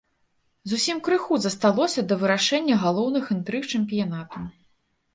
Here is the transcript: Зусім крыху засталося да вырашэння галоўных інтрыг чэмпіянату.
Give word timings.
Зусім 0.71 1.01
крыху 1.07 1.33
засталося 1.43 2.05
да 2.13 2.19
вырашэння 2.23 2.81
галоўных 2.87 3.23
інтрыг 3.39 3.71
чэмпіянату. 3.73 4.39